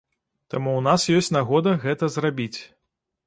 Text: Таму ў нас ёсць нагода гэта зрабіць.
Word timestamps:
Таму 0.53 0.71
ў 0.75 0.81
нас 0.87 1.03
ёсць 1.17 1.29
нагода 1.37 1.75
гэта 1.83 2.11
зрабіць. 2.17 2.57